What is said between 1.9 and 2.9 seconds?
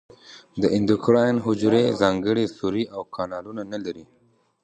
ځانګړي سوري